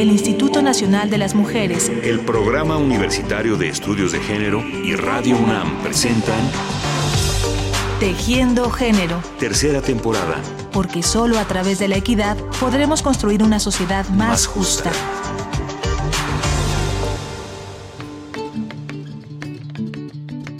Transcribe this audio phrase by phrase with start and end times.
[0.00, 5.36] el Instituto Nacional de las Mujeres, el Programa Universitario de Estudios de Género y Radio
[5.36, 6.38] UNAM presentan
[7.98, 9.20] Tejiendo Género.
[9.40, 10.40] Tercera temporada.
[10.70, 14.92] Porque solo a través de la equidad podremos construir una sociedad más, justa.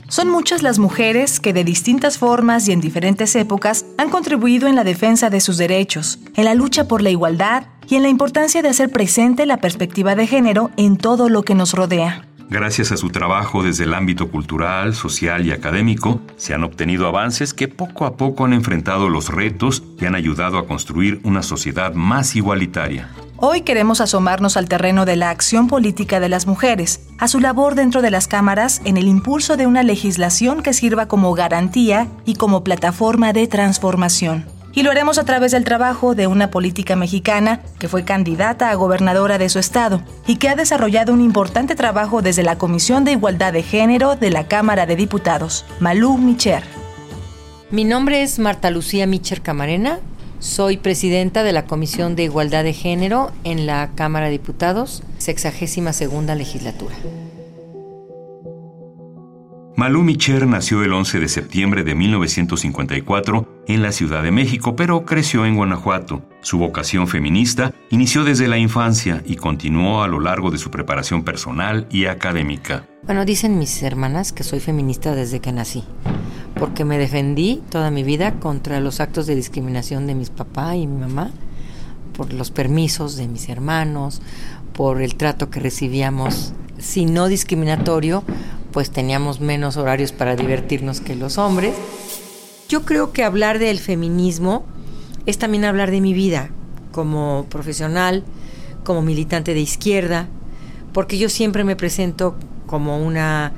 [0.09, 4.75] Son muchas las mujeres que de distintas formas y en diferentes épocas han contribuido en
[4.75, 8.63] la defensa de sus derechos, en la lucha por la igualdad y en la importancia
[8.63, 12.25] de hacer presente la perspectiva de género en todo lo que nos rodea.
[12.51, 17.53] Gracias a su trabajo desde el ámbito cultural, social y académico, se han obtenido avances
[17.53, 21.93] que poco a poco han enfrentado los retos y han ayudado a construir una sociedad
[21.93, 23.11] más igualitaria.
[23.37, 27.75] Hoy queremos asomarnos al terreno de la acción política de las mujeres, a su labor
[27.75, 32.35] dentro de las cámaras en el impulso de una legislación que sirva como garantía y
[32.35, 34.58] como plataforma de transformación.
[34.79, 38.77] Y lo haremos a través del trabajo de una política mexicana que fue candidata a
[38.77, 43.11] gobernadora de su estado y que ha desarrollado un importante trabajo desde la Comisión de
[43.11, 46.63] Igualdad de Género de la Cámara de Diputados, Malú Micher.
[47.73, 49.99] Mi nombre es Marta Lucía Micher Camarena.
[50.39, 55.93] Soy presidenta de la Comisión de Igualdad de Género en la Cámara de Diputados, sexagésima
[55.93, 56.95] segunda legislatura.
[59.75, 65.05] Malú Micher nació el 11 de septiembre de 1954 en la Ciudad de México, pero
[65.05, 66.23] creció en Guanajuato.
[66.41, 71.23] Su vocación feminista inició desde la infancia y continuó a lo largo de su preparación
[71.23, 72.87] personal y académica.
[73.05, 75.85] Bueno, dicen mis hermanas que soy feminista desde que nací,
[76.59, 80.87] porque me defendí toda mi vida contra los actos de discriminación de mis papá y
[80.87, 81.31] mi mamá,
[82.17, 84.23] por los permisos de mis hermanos,
[84.73, 88.25] por el trato que recibíamos, si no discriminatorio,
[88.73, 91.75] pues teníamos menos horarios para divertirnos que los hombres.
[92.69, 94.67] Yo creo que hablar del feminismo
[95.25, 96.51] es también hablar de mi vida
[96.93, 98.25] como profesional,
[98.85, 100.29] como militante de izquierda,
[100.93, 103.53] porque yo siempre me presento como una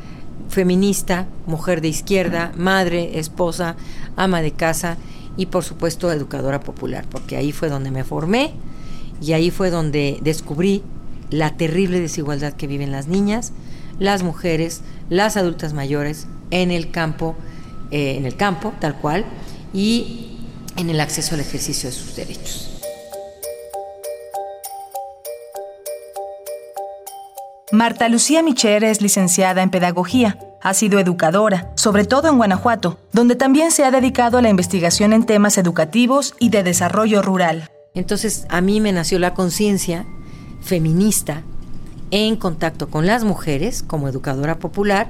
[0.48, 3.74] feminista, mujer de izquierda, madre, esposa,
[4.14, 4.96] ama de casa
[5.36, 8.52] y por supuesto educadora popular, porque ahí fue donde me formé
[9.20, 10.84] y ahí fue donde descubrí
[11.30, 13.52] la terrible desigualdad que viven las niñas,
[13.98, 17.34] las mujeres, las adultas mayores en el campo,
[17.90, 19.24] eh, en el campo tal cual,
[19.72, 20.38] y
[20.76, 22.70] en el acceso al ejercicio de sus derechos.
[27.72, 30.38] Marta Lucía Micher es licenciada en Pedagogía.
[30.60, 35.12] Ha sido educadora, sobre todo en Guanajuato, donde también se ha dedicado a la investigación
[35.12, 37.70] en temas educativos y de desarrollo rural.
[37.94, 40.04] Entonces a mí me nació la conciencia
[40.60, 41.42] feminista
[42.10, 45.08] en contacto con las mujeres como educadora popular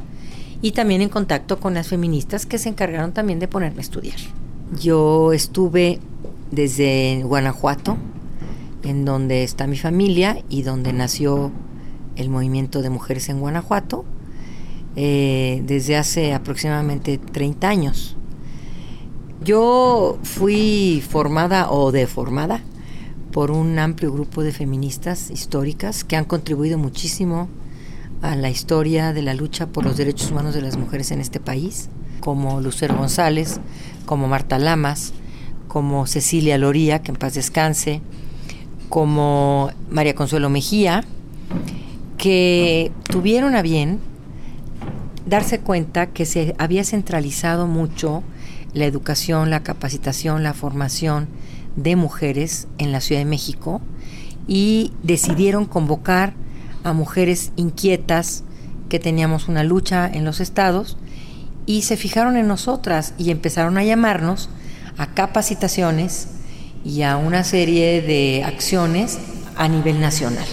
[0.62, 4.18] y también en contacto con las feministas que se encargaron también de ponerme a estudiar.
[4.80, 5.98] Yo estuve
[6.50, 7.96] desde Guanajuato,
[8.82, 11.50] en donde está mi familia y donde nació
[12.16, 14.04] el movimiento de mujeres en Guanajuato,
[14.96, 18.16] eh, desde hace aproximadamente 30 años.
[19.42, 22.60] Yo fui formada o deformada
[23.32, 27.48] por un amplio grupo de feministas históricas que han contribuido muchísimo
[28.22, 31.40] a la historia de la lucha por los derechos humanos de las mujeres en este
[31.40, 31.88] país,
[32.20, 33.60] como Lucero González,
[34.06, 35.12] como Marta Lamas,
[35.68, 38.02] como Cecilia Loría, que en paz descanse,
[38.88, 41.04] como María Consuelo Mejía,
[42.18, 44.00] que tuvieron a bien
[45.26, 48.22] darse cuenta que se había centralizado mucho
[48.74, 51.28] la educación, la capacitación, la formación
[51.76, 53.80] de mujeres en la Ciudad de México
[54.46, 56.34] y decidieron convocar
[56.84, 58.44] a mujeres inquietas
[58.88, 60.96] que teníamos una lucha en los estados
[61.66, 64.50] y se fijaron en nosotras y empezaron a llamarnos
[64.98, 66.28] a capacitaciones
[66.84, 69.18] y a una serie de acciones
[69.56, 70.46] a nivel nacional.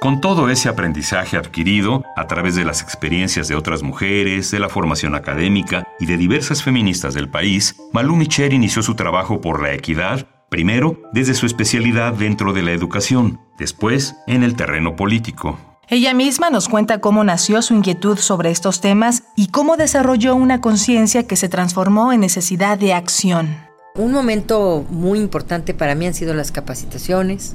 [0.00, 4.68] Con todo ese aprendizaje adquirido a través de las experiencias de otras mujeres, de la
[4.68, 9.72] formación académica y de diversas feministas del país, Malú Micher inició su trabajo por la
[9.72, 15.58] equidad, primero desde su especialidad dentro de la educación, después en el terreno político.
[15.88, 20.60] Ella misma nos cuenta cómo nació su inquietud sobre estos temas y cómo desarrolló una
[20.60, 23.56] conciencia que se transformó en necesidad de acción.
[23.94, 27.54] Un momento muy importante para mí han sido las capacitaciones,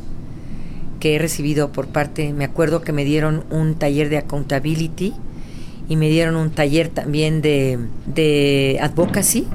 [1.02, 5.14] que he recibido por parte, me acuerdo que me dieron un taller de accountability
[5.90, 9.46] y me dieron un taller también de, de advocacy,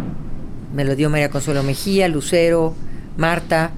[0.74, 2.74] me lo dio María Consuelo Mejía, Lucero,
[3.16, 3.72] Marta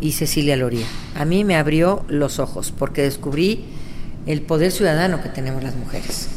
[0.00, 0.86] y Cecilia Loría.
[1.16, 3.64] A mí me abrió los ojos porque descubrí
[4.26, 6.28] el poder ciudadano que tenemos las mujeres.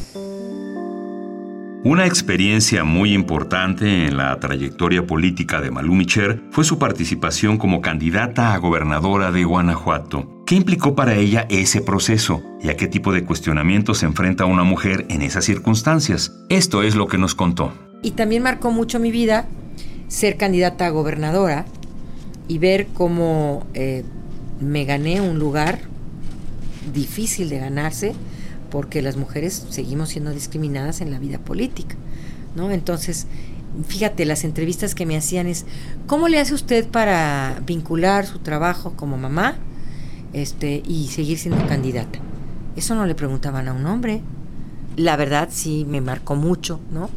[1.85, 7.79] Una experiencia muy importante en la trayectoria política de Malú Micher fue su participación como
[7.79, 10.41] candidata a gobernadora de Guanajuato.
[10.47, 14.63] ¿Qué implicó para ella ese proceso y a qué tipo de cuestionamientos se enfrenta una
[14.63, 16.33] mujer en esas circunstancias?
[16.49, 17.71] Esto es lo que nos contó.
[18.01, 19.47] Y también marcó mucho mi vida
[20.07, 21.65] ser candidata a gobernadora
[22.47, 24.03] y ver cómo eh,
[24.59, 25.79] me gané un lugar
[26.93, 28.13] difícil de ganarse
[28.69, 31.95] porque las mujeres seguimos siendo discriminadas en la vida política,
[32.55, 32.71] ¿no?
[32.71, 33.27] Entonces,
[33.87, 35.65] fíjate, las entrevistas que me hacían es,
[36.07, 39.55] ¿cómo le hace usted para vincular su trabajo como mamá
[40.33, 42.19] este, y seguir siendo candidata?
[42.75, 44.21] Eso no le preguntaban a un hombre.
[44.97, 47.09] La verdad sí me marcó mucho, ¿no?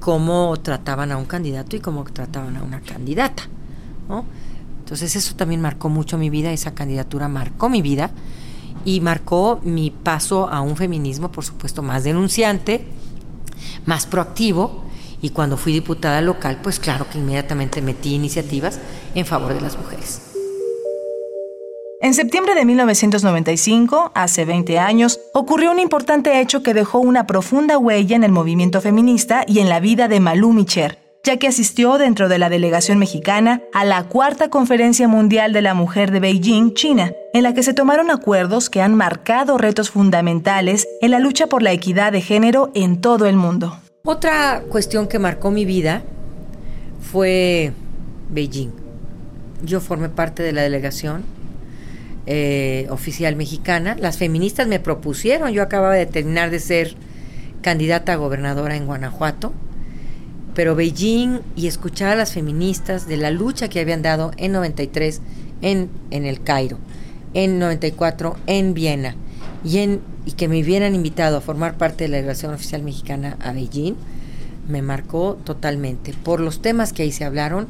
[0.00, 3.44] Cómo trataban a un candidato y cómo trataban a una candidata,
[4.80, 8.10] Entonces eso también marcó mucho mi vida, esa candidatura marcó mi vida
[8.84, 12.84] y marcó mi paso a un feminismo, por supuesto, más denunciante,
[13.86, 14.84] más proactivo.
[15.20, 18.80] Y cuando fui diputada local, pues claro que inmediatamente metí iniciativas
[19.14, 20.32] en favor de las mujeres.
[22.00, 27.78] En septiembre de 1995, hace 20 años, ocurrió un importante hecho que dejó una profunda
[27.78, 31.98] huella en el movimiento feminista y en la vida de Malú Micher, ya que asistió
[31.98, 36.74] dentro de la delegación mexicana a la Cuarta Conferencia Mundial de la Mujer de Beijing,
[36.74, 41.46] China, en la que se tomaron acuerdos que han marcado retos fundamentales en la lucha
[41.46, 43.78] por la equidad de género en todo el mundo.
[44.04, 46.02] Otra cuestión que marcó mi vida
[47.00, 47.72] fue
[48.30, 48.72] Beijing.
[49.62, 51.22] Yo formé parte de la delegación
[52.26, 53.96] eh, oficial mexicana.
[53.96, 56.96] Las feministas me propusieron, yo acababa de terminar de ser
[57.60, 59.54] candidata a gobernadora en Guanajuato
[60.54, 65.20] pero Beijing y escuchar a las feministas de la lucha que habían dado en 93
[65.62, 66.78] en, en el Cairo,
[67.34, 69.16] en 94 en Viena
[69.64, 73.36] y, en, y que me hubieran invitado a formar parte de la delegación oficial mexicana
[73.40, 73.94] a Beijing,
[74.68, 76.14] me marcó totalmente.
[76.22, 77.68] Por los temas que ahí se hablaron,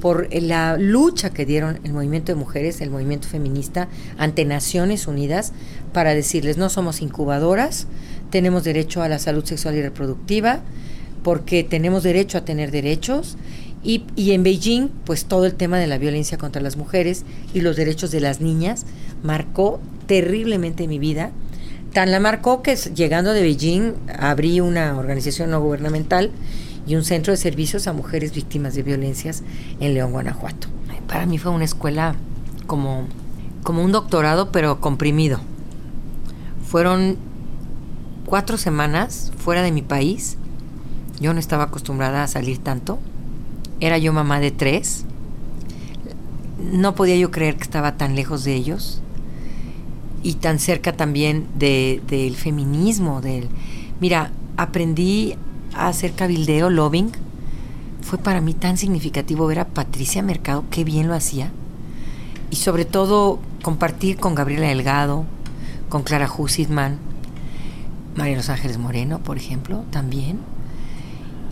[0.00, 5.52] por la lucha que dieron el movimiento de mujeres, el movimiento feminista ante Naciones Unidas
[5.92, 7.86] para decirles no somos incubadoras,
[8.30, 10.60] tenemos derecho a la salud sexual y reproductiva,
[11.22, 13.36] porque tenemos derecho a tener derechos
[13.82, 17.24] y, y, en Beijing, pues todo el tema de la violencia contra las mujeres
[17.54, 18.86] y los derechos de las niñas
[19.22, 21.30] marcó terriblemente mi vida.
[21.92, 26.32] Tan la marcó que llegando de Beijing abrí una organización no gubernamental
[26.86, 29.42] y un centro de servicios a mujeres víctimas de violencias
[29.78, 30.68] en León, Guanajuato.
[31.06, 32.16] Para mí fue una escuela
[32.66, 33.06] como,
[33.62, 35.40] como un doctorado, pero comprimido.
[36.66, 37.16] Fueron
[38.26, 40.36] cuatro semanas fuera de mi país
[41.20, 42.98] yo no estaba acostumbrada a salir tanto.
[43.80, 45.04] Era yo mamá de tres.
[46.72, 49.00] No podía yo creer que estaba tan lejos de ellos
[50.22, 53.20] y tan cerca también del feminismo.
[53.20, 53.48] Del,
[54.00, 55.34] mira, aprendí
[55.74, 57.12] a hacer cabildeo, lobbying.
[58.02, 61.50] Fue para mí tan significativo ver a Patricia Mercado, qué bien lo hacía.
[62.50, 65.24] Y sobre todo compartir con Gabriela Delgado,
[65.88, 66.98] con Clara Hussitman,
[68.16, 70.38] María Los Ángeles Moreno, por ejemplo, también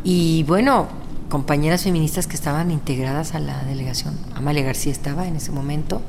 [0.08, 0.87] y bueno,
[1.29, 4.17] compañeras feministas que estaban integradas a la delegación.
[4.37, 6.00] Amalia García estaba en ese momento.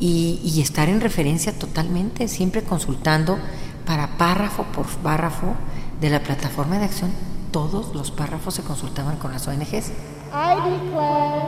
[0.00, 3.38] Y, estar en referencia totalmente, siempre consultando
[3.86, 5.54] para párrafo por párrafo
[6.00, 7.12] de la plataforma de acción.
[7.52, 9.92] Todos los párrafos se consultaban con las ONGs.
[10.32, 11.46] I declare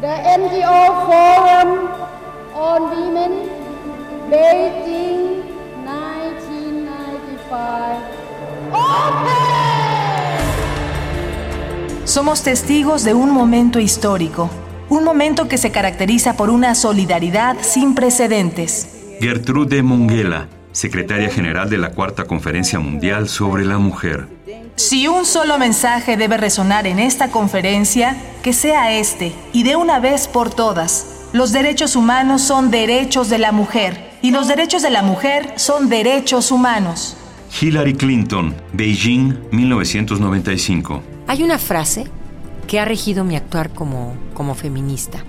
[0.00, 1.88] the NGO Forum
[2.52, 3.48] on Women
[4.28, 5.44] Beijing
[8.72, 9.45] 1995
[12.16, 14.48] somos testigos de un momento histórico,
[14.88, 18.88] un momento que se caracteriza por una solidaridad sin precedentes.
[19.20, 24.28] Gertrude Munguela, secretaria general de la Cuarta Conferencia Mundial sobre la Mujer.
[24.76, 30.00] Si un solo mensaje debe resonar en esta conferencia, que sea este, y de una
[30.00, 31.28] vez por todas.
[31.34, 35.90] Los derechos humanos son derechos de la mujer, y los derechos de la mujer son
[35.90, 37.18] derechos humanos.
[37.60, 41.15] Hillary Clinton, Beijing, 1995.
[41.28, 42.04] Hay una frase
[42.68, 45.24] que ha regido mi actuar como, como feminista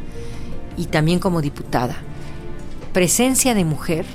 [0.78, 1.96] y también como diputada.
[2.94, 4.06] Presencia de mujer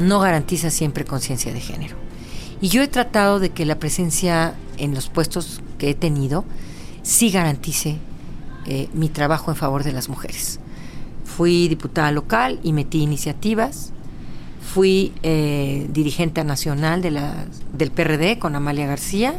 [0.00, 1.96] no garantiza siempre conciencia de género.
[2.60, 6.44] Y yo he tratado de que la presencia en los puestos que he tenido
[7.02, 7.98] sí garantice
[8.66, 10.58] eh, mi trabajo en favor de las mujeres.
[11.24, 13.92] Fui diputada local y metí iniciativas.
[14.74, 19.38] Fui eh, dirigente nacional del PRD con Amalia García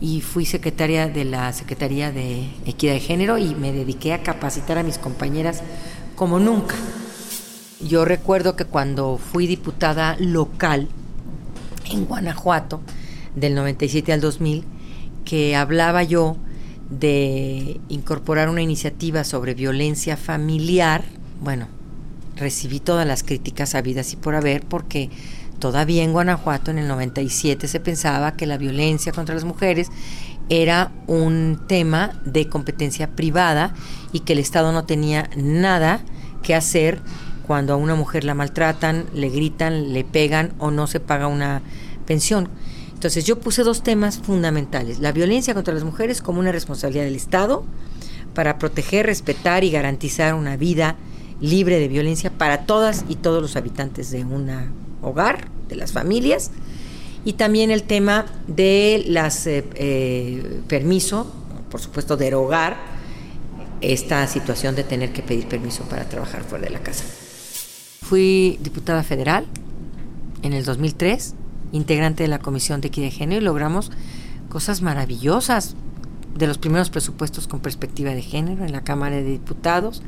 [0.00, 4.78] y fui secretaria de la Secretaría de Equidad de Género y me dediqué a capacitar
[4.78, 5.62] a mis compañeras
[6.14, 6.74] como nunca.
[7.80, 10.88] Yo recuerdo que cuando fui diputada local
[11.90, 12.80] en Guanajuato,
[13.34, 14.64] del 97 al 2000,
[15.24, 16.36] que hablaba yo
[16.90, 21.04] de incorporar una iniciativa sobre violencia familiar.
[21.40, 21.68] Bueno,
[22.36, 25.10] recibí todas las críticas habidas y por haber porque
[25.58, 29.88] todavía en Guanajuato en el 97 se pensaba que la violencia contra las mujeres
[30.48, 33.74] era un tema de competencia privada
[34.12, 36.00] y que el Estado no tenía nada
[36.42, 37.00] que hacer
[37.46, 41.62] cuando a una mujer la maltratan, le gritan, le pegan o no se paga una
[42.06, 42.48] pensión.
[42.92, 47.16] Entonces yo puse dos temas fundamentales, la violencia contra las mujeres como una responsabilidad del
[47.16, 47.64] Estado
[48.34, 50.96] para proteger, respetar y garantizar una vida
[51.40, 54.48] libre de violencia para todas y todos los habitantes de un
[55.02, 56.50] hogar, de las familias,
[57.24, 61.32] y también el tema de las eh, eh, permiso,
[61.70, 62.76] por supuesto, derogar
[63.80, 67.04] esta situación de tener que pedir permiso para trabajar fuera de la casa.
[68.02, 69.46] Fui diputada federal
[70.42, 71.34] en el 2003,
[71.72, 73.90] integrante de la Comisión de Equidad de Género y logramos
[74.48, 75.74] cosas maravillosas
[76.36, 80.02] de los primeros presupuestos con perspectiva de género en la Cámara de Diputados,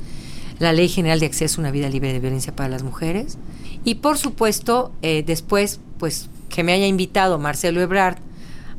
[0.59, 3.39] la Ley General de Acceso a una Vida Libre de Violencia para las Mujeres.
[3.85, 8.19] Y por supuesto eh, después pues que me haya invitado Marcelo Ebrard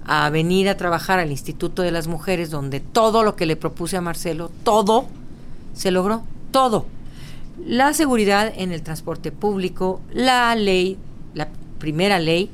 [0.05, 3.98] a venir a trabajar al Instituto de las Mujeres donde todo lo que le propuse
[3.98, 5.07] a Marcelo, todo
[5.74, 6.86] se logró, todo.
[7.63, 10.98] La seguridad en el transporte público, la ley,
[11.33, 12.50] la primera ley,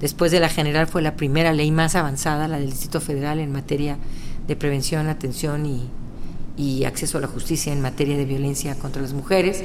[0.00, 3.52] después de la general fue la primera ley más avanzada, la del Distrito Federal en
[3.52, 3.98] materia
[4.46, 5.88] de prevención, atención y,
[6.58, 9.62] y acceso a la justicia en materia de violencia contra las mujeres.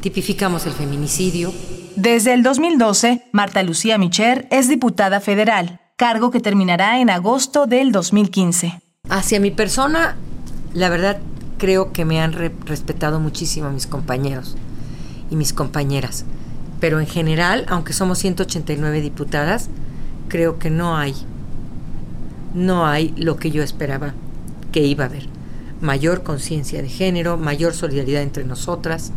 [0.00, 1.52] Tipificamos el feminicidio.
[1.96, 7.90] Desde el 2012, Marta Lucía Micher es diputada federal, cargo que terminará en agosto del
[7.90, 8.80] 2015.
[9.08, 10.16] Hacia mi persona,
[10.74, 11.18] la verdad,
[11.56, 14.56] creo que me han respetado muchísimo mis compañeros
[15.30, 16.26] y mis compañeras.
[16.80, 19.70] Pero en general, aunque somos 189 diputadas,
[20.28, 21.14] creo que no hay,
[22.52, 24.12] no hay lo que yo esperaba
[24.70, 25.35] que iba a haber.
[25.86, 29.12] Mayor conciencia de género, mayor solidaridad entre nosotras,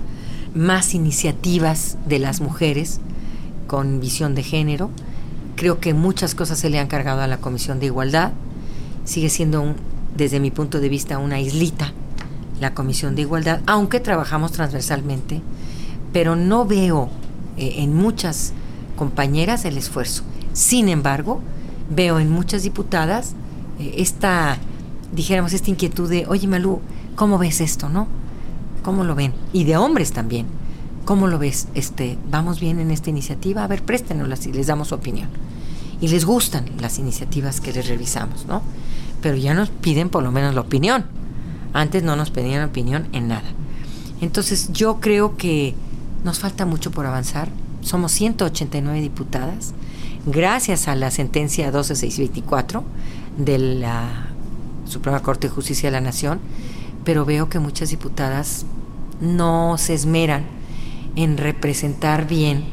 [0.53, 2.99] más iniciativas de las mujeres
[3.65, 4.91] con visión de género.
[5.55, 8.33] Creo que muchas cosas se le han cargado a la Comisión de Igualdad.
[9.03, 9.77] Sigue siendo, un,
[10.15, 11.91] desde mi punto de vista, una islita
[12.59, 15.41] la Comisión de Igualdad, aunque trabajamos transversalmente,
[16.13, 17.09] pero no veo
[17.57, 18.53] eh, en muchas
[18.95, 20.21] compañeras el esfuerzo.
[20.53, 21.41] Sin embargo,
[21.89, 23.33] veo en muchas diputadas
[23.79, 24.57] eh, esta,
[25.11, 26.81] dijéramos, esta inquietud de, oye Malú,
[27.15, 28.07] ¿cómo ves esto, no?
[28.83, 29.33] ¿Cómo lo ven?
[29.53, 30.47] Y de hombres también.
[31.05, 31.67] ¿Cómo lo ves?
[31.73, 33.63] Este, ¿Vamos bien en esta iniciativa?
[33.63, 35.29] A ver, préstenoslas y les damos opinión.
[36.01, 38.61] Y les gustan las iniciativas que les revisamos, ¿no?
[39.21, 41.05] Pero ya nos piden por lo menos la opinión.
[41.73, 43.49] Antes no nos pedían opinión en nada.
[44.21, 45.75] Entonces yo creo que
[46.23, 47.49] nos falta mucho por avanzar.
[47.81, 49.73] Somos 189 diputadas.
[50.25, 52.83] Gracias a la sentencia 12624
[53.37, 54.28] de la
[54.89, 56.39] Suprema Corte de Justicia de la Nación,
[57.05, 58.65] pero veo que muchas diputadas
[59.21, 60.45] no se esmeran
[61.15, 62.65] en representar bien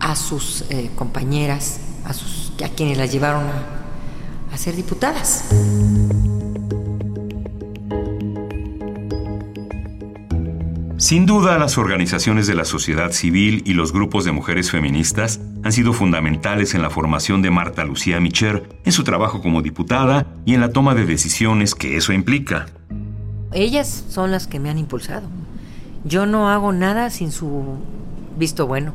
[0.00, 3.44] a sus eh, compañeras, a, sus, a quienes las llevaron
[4.52, 5.44] a ser diputadas.
[11.04, 15.70] Sin duda, las organizaciones de la sociedad civil y los grupos de mujeres feministas han
[15.70, 20.54] sido fundamentales en la formación de Marta Lucía Micher, en su trabajo como diputada y
[20.54, 22.68] en la toma de decisiones que eso implica.
[23.52, 25.28] Ellas son las que me han impulsado.
[26.04, 27.76] Yo no hago nada sin su
[28.38, 28.94] visto bueno.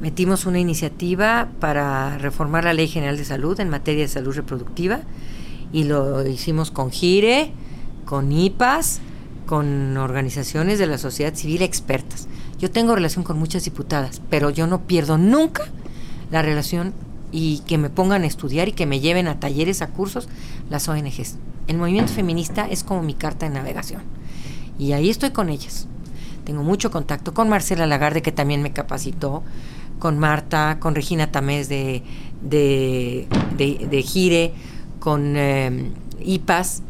[0.00, 5.00] Metimos una iniciativa para reformar la Ley General de Salud en materia de salud reproductiva
[5.72, 7.50] y lo hicimos con GIRE,
[8.04, 9.00] con IPAS,
[9.50, 12.28] con organizaciones de la sociedad civil expertas.
[12.60, 15.64] Yo tengo relación con muchas diputadas, pero yo no pierdo nunca
[16.30, 16.94] la relación
[17.32, 20.28] y que me pongan a estudiar y que me lleven a talleres, a cursos,
[20.68, 21.34] las ONGs.
[21.66, 24.02] El movimiento feminista es como mi carta de navegación.
[24.78, 25.88] Y ahí estoy con ellas.
[26.44, 29.42] Tengo mucho contacto con Marcela Lagarde, que también me capacitó,
[29.98, 32.04] con Marta, con Regina Tamés de,
[32.40, 34.52] de, Gire,
[35.00, 35.90] con eh,
[36.20, 36.84] IPAS,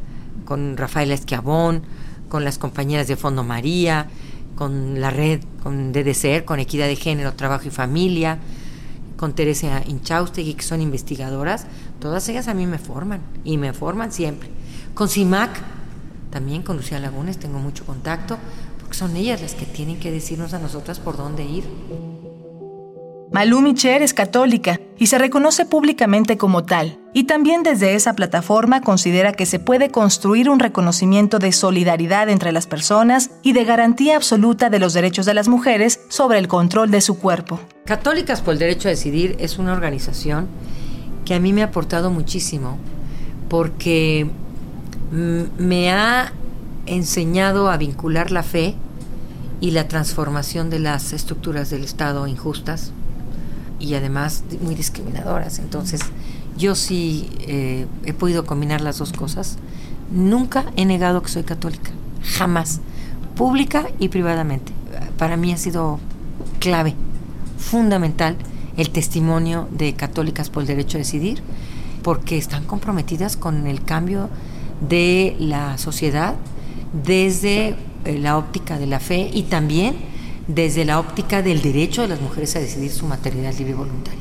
[0.45, 1.85] con Rafaela Esquiabón,
[2.31, 4.07] con las compañeras de Fondo María,
[4.55, 8.39] con la red, con DDCER, con Equidad de Género, Trabajo y Familia,
[9.19, 11.67] con Teresa Inchaustegui, que son investigadoras,
[11.99, 14.49] todas ellas a mí me forman y me forman siempre.
[14.95, 15.51] Con CIMAC,
[16.31, 18.39] también con Lucía Lagunes tengo mucho contacto,
[18.79, 21.65] porque son ellas las que tienen que decirnos a nosotras por dónde ir.
[23.33, 28.81] Malú Micher es católica y se reconoce públicamente como tal, y también desde esa plataforma
[28.81, 34.17] considera que se puede construir un reconocimiento de solidaridad entre las personas y de garantía
[34.17, 37.61] absoluta de los derechos de las mujeres sobre el control de su cuerpo.
[37.85, 40.49] Católicas por el Derecho a Decidir es una organización
[41.25, 42.79] que a mí me ha aportado muchísimo
[43.49, 44.29] porque
[45.13, 46.33] me ha
[46.87, 48.75] enseñado a vincular la fe
[49.61, 52.93] y la transformación de las estructuras del Estado injustas
[53.81, 55.59] y además muy discriminadoras.
[55.59, 56.01] Entonces,
[56.57, 59.57] yo sí eh, he podido combinar las dos cosas.
[60.13, 61.91] Nunca he negado que soy católica,
[62.23, 62.81] jamás,
[63.35, 64.73] pública y privadamente.
[65.17, 65.99] Para mí ha sido
[66.59, 66.95] clave,
[67.59, 68.37] fundamental,
[68.77, 71.43] el testimonio de católicas por el derecho a decidir,
[72.03, 74.29] porque están comprometidas con el cambio
[74.89, 76.35] de la sociedad
[77.05, 80.10] desde eh, la óptica de la fe y también
[80.55, 84.21] desde la óptica del derecho de las mujeres a decidir su maternidad libre y voluntaria.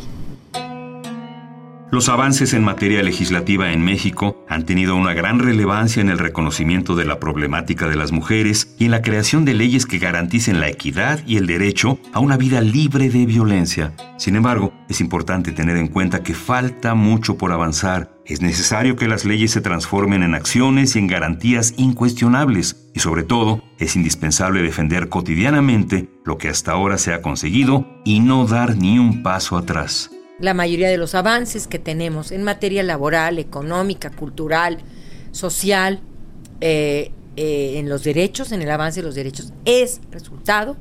[1.91, 6.95] Los avances en materia legislativa en México han tenido una gran relevancia en el reconocimiento
[6.95, 10.69] de la problemática de las mujeres y en la creación de leyes que garanticen la
[10.69, 13.93] equidad y el derecho a una vida libre de violencia.
[14.17, 18.11] Sin embargo, es importante tener en cuenta que falta mucho por avanzar.
[18.23, 23.23] Es necesario que las leyes se transformen en acciones y en garantías incuestionables y sobre
[23.23, 28.75] todo es indispensable defender cotidianamente lo que hasta ahora se ha conseguido y no dar
[28.75, 30.11] ni un paso atrás.
[30.37, 34.79] La mayoría de los avances que tenemos en materia laboral, económica, cultural,
[35.31, 36.01] social,
[36.59, 40.75] eh, eh, en los derechos, en el avance de los derechos, es resultado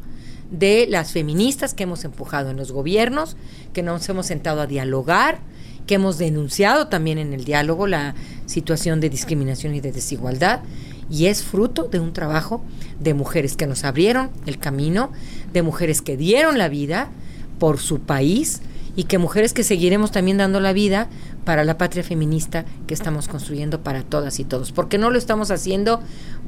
[0.50, 3.36] de las feministas que hemos empujado en los gobiernos,
[3.72, 5.38] que nos hemos sentado a dialogar,
[5.86, 10.62] que hemos denunciado también en el diálogo la situación de discriminación y de desigualdad,
[11.10, 12.62] y es fruto de un trabajo
[13.00, 15.12] de mujeres que nos abrieron el camino,
[15.52, 17.10] de mujeres que dieron la vida
[17.58, 18.60] por su país,
[18.98, 21.08] y que mujeres que seguiremos también dando la vida
[21.44, 24.72] para la patria feminista que estamos construyendo para todas y todos.
[24.72, 26.00] Porque no lo estamos haciendo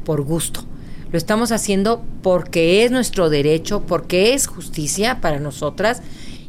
[0.04, 0.64] por gusto,
[1.12, 6.02] lo estamos haciendo porque es nuestro derecho, porque es justicia para nosotras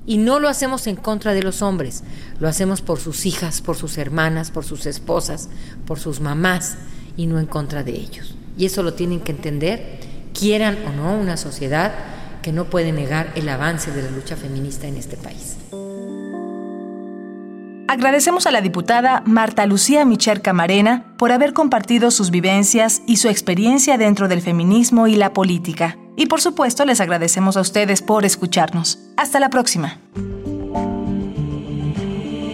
[0.08, 2.02] y no lo hacemos en contra de los hombres,
[2.40, 5.50] lo hacemos por sus hijas, por sus hermanas, por sus esposas,
[5.86, 6.78] por sus mamás
[7.18, 8.36] y no en contra de ellos.
[8.58, 10.00] Y eso lo tienen que entender,
[10.38, 11.94] quieran o no una sociedad
[12.42, 15.58] que no puede negar el avance de la lucha feminista en este país.
[17.88, 23.28] Agradecemos a la diputada Marta Lucía Micher Camarena por haber compartido sus vivencias y su
[23.28, 25.98] experiencia dentro del feminismo y la política.
[26.16, 29.00] Y por supuesto les agradecemos a ustedes por escucharnos.
[29.18, 29.98] Hasta la próxima.